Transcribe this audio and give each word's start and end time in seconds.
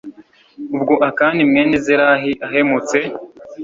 ubwo 0.75 0.93
akani 1.09 1.41
mwene 1.49 1.75
zerahi 1.85 2.31
ahemutse 2.45 2.97